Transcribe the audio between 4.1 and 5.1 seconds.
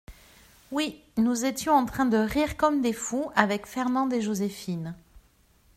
et Joséphine.